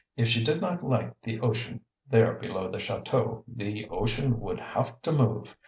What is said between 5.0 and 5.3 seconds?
to